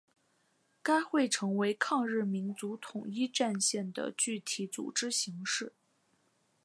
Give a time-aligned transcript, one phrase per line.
[0.81, 5.73] 该会成为抗日民族统一战线的具体组织形式。